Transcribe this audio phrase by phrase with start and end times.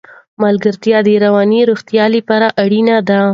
[0.43, 3.21] ملګرتیا د رواني روغتیا لپاره اړینه ده.